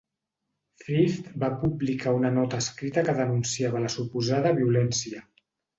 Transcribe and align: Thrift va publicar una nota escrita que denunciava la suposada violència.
Thrift 0.83 1.27
va 1.43 1.49
publicar 1.65 2.15
una 2.21 2.33
nota 2.39 2.63
escrita 2.67 3.07
que 3.11 3.19
denunciava 3.21 3.87
la 3.87 3.95
suposada 3.99 4.59
violència. 4.65 5.29